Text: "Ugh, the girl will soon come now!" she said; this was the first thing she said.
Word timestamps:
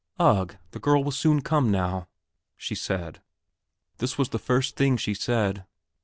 "Ugh, 0.17 0.55
the 0.71 0.79
girl 0.79 1.03
will 1.03 1.11
soon 1.11 1.41
come 1.41 1.69
now!" 1.69 2.07
she 2.57 2.73
said; 2.73 3.21
this 3.99 4.17
was 4.17 4.29
the 4.29 4.39
first 4.39 4.75
thing 4.75 4.97
she 4.97 5.13
said. 5.13 5.63